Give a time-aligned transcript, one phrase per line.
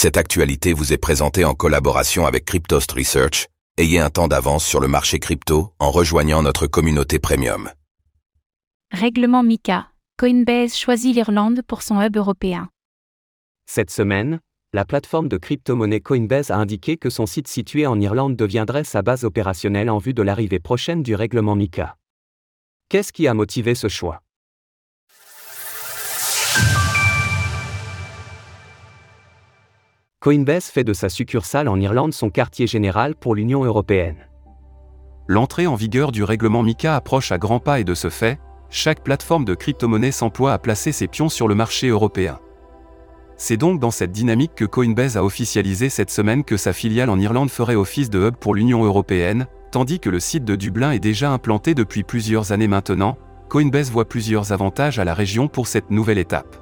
[0.00, 3.48] Cette actualité vous est présentée en collaboration avec Cryptost Research.
[3.78, 7.68] Ayez un temps d'avance sur le marché crypto en rejoignant notre communauté premium.
[8.92, 9.88] Règlement MICA.
[10.16, 12.68] Coinbase choisit l'Irlande pour son hub européen.
[13.66, 14.38] Cette semaine,
[14.72, 19.02] la plateforme de crypto-monnaie Coinbase a indiqué que son site situé en Irlande deviendrait sa
[19.02, 21.96] base opérationnelle en vue de l'arrivée prochaine du règlement MICA.
[22.88, 24.22] Qu'est-ce qui a motivé ce choix?
[30.20, 34.16] Coinbase fait de sa succursale en Irlande son quartier général pour l'Union européenne.
[35.28, 39.04] L'entrée en vigueur du règlement MICA approche à grands pas et de ce fait, chaque
[39.04, 42.40] plateforme de crypto-monnaie s'emploie à placer ses pions sur le marché européen.
[43.36, 47.20] C'est donc dans cette dynamique que Coinbase a officialisé cette semaine que sa filiale en
[47.20, 50.98] Irlande ferait office de hub pour l'Union européenne, tandis que le site de Dublin est
[50.98, 55.92] déjà implanté depuis plusieurs années maintenant, Coinbase voit plusieurs avantages à la région pour cette
[55.92, 56.56] nouvelle étape.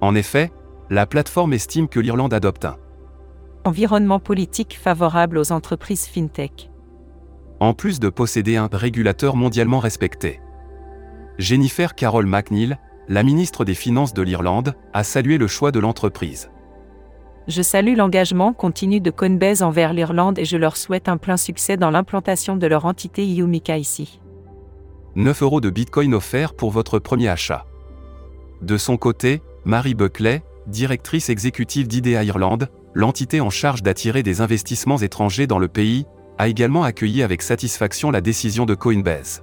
[0.00, 0.50] En effet,
[0.90, 2.76] la plateforme estime que l'Irlande adopte un
[3.64, 6.70] environnement politique favorable aux entreprises fintech.
[7.60, 10.40] En plus de posséder un régulateur mondialement respecté.
[11.38, 12.76] Jennifer Carol McNeil,
[13.08, 16.50] la ministre des Finances de l'Irlande, a salué le choix de l'entreprise.
[17.48, 21.76] Je salue l'engagement continu de Coinbase envers l'Irlande et je leur souhaite un plein succès
[21.76, 24.20] dans l'implantation de leur entité Iumika ici.
[25.16, 27.66] 9 euros de Bitcoin offerts pour votre premier achat.
[28.62, 34.98] De son côté, Marie Buckley, directrice exécutive d'IDEA Irlande, l'entité en charge d'attirer des investissements
[34.98, 36.06] étrangers dans le pays,
[36.38, 39.42] a également accueilli avec satisfaction la décision de Coinbase.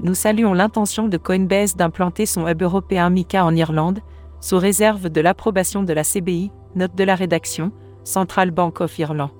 [0.00, 4.00] Nous saluons l'intention de Coinbase d'implanter son hub européen MICA en Irlande,
[4.40, 7.72] sous réserve de l'approbation de la CBI, note de la rédaction,
[8.04, 9.30] Central Bank of Ireland.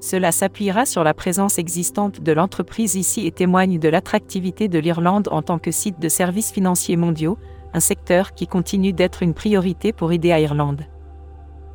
[0.00, 5.28] Cela s'appuiera sur la présence existante de l'entreprise ici et témoigne de l'attractivité de l'Irlande
[5.30, 7.36] en tant que site de services financiers mondiaux,
[7.74, 10.86] un secteur qui continue d'être une priorité pour IDEA Irlande.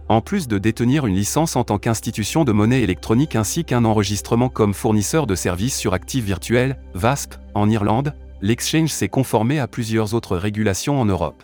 [0.10, 4.50] En plus de détenir une licence en tant qu'institution de monnaie électronique ainsi qu'un enregistrement
[4.50, 10.14] comme fournisseur de services sur actifs virtuels, VASP, en Irlande, l'exchange s'est conformé à plusieurs
[10.14, 11.44] autres régulations en Europe.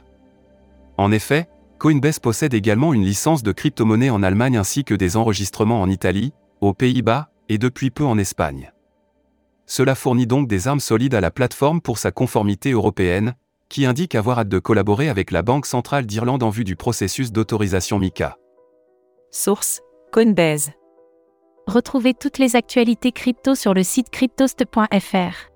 [0.98, 1.48] En effet,
[1.80, 6.34] Coinbase possède également une licence de crypto-monnaie en Allemagne ainsi que des enregistrements en Italie,
[6.60, 8.74] aux Pays-Bas, et depuis peu en Espagne.
[9.66, 13.34] Cela fournit donc des armes solides à la plateforme pour sa conformité européenne,
[13.70, 17.32] qui indique avoir hâte de collaborer avec la Banque centrale d'Irlande en vue du processus
[17.32, 18.38] d'autorisation MICA.
[19.32, 19.82] Source
[20.12, 20.72] Coinbase.
[21.68, 25.50] Retrouvez toutes les actualités crypto sur le site cryptost.fr.